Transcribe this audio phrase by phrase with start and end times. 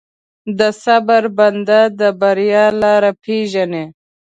[0.57, 3.85] د صبر بنده، د بریا لاره پېژني.